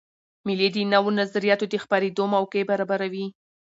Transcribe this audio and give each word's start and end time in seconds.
مېلې 0.45 0.67
د 0.73 0.77
نوو 0.93 1.09
نظریاتو 1.19 1.65
د 1.69 1.73
خپرېدو 1.83 2.23
موقع 2.35 2.61
برابروي. 2.71 3.25